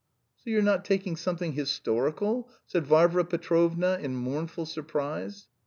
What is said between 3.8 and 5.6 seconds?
in mournful surprise.